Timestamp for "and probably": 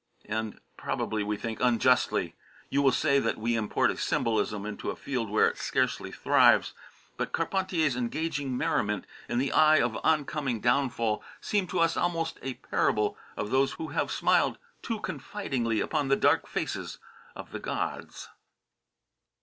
0.25-1.21